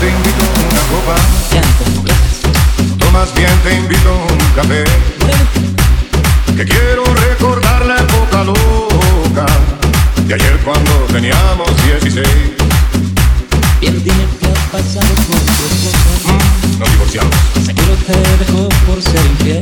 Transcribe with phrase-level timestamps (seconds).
[0.00, 1.16] copa.
[2.98, 4.84] Tomas bien, te invito a un café.
[6.56, 9.46] Que quiero recordar la época loca
[10.26, 11.68] de ayer cuando teníamos
[12.02, 12.26] 16.
[13.80, 16.32] Bien, dime qué ha pasado con tu esposa.
[16.32, 17.34] Mm, nos divorciamos.
[17.64, 19.60] Seguro te dejó por ser infiel.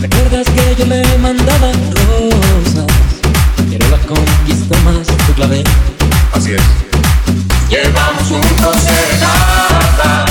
[0.00, 2.86] ¿Recuerdas que yo le mandaba rosas?
[3.70, 5.64] Pero la conquista más tu clave.
[6.32, 6.91] Así es.
[7.72, 10.26] Llevamos juntos serenata,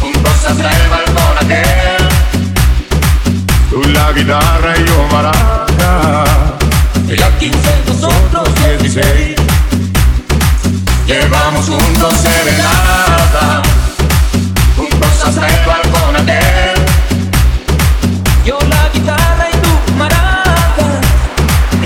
[0.00, 2.08] juntos hasta el balcón aquel.
[3.68, 6.24] Tú la guitarra y yo maraca.
[7.06, 8.48] Ella 15, nosotros
[8.80, 9.36] 16.
[11.06, 13.62] Llevamos juntos serenata,
[14.74, 16.80] juntos hasta el balcón aquel.
[18.46, 20.86] Yo la guitarra y tú maraca.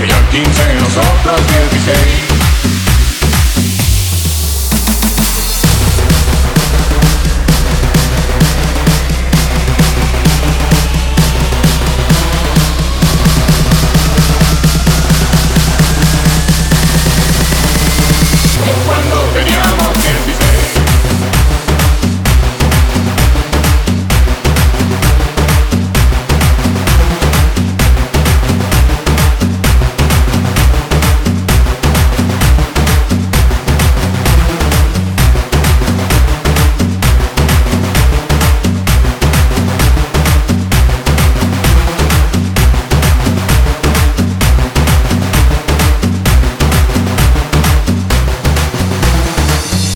[0.01, 1.41] Ella 15, nosotros
[1.73, 2.36] 16.